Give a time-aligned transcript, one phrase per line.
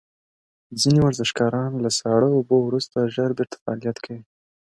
[0.81, 4.21] ځینې ورزشکاران له ساړه اوبو وروسته ژر بیرته فعالیت کوي.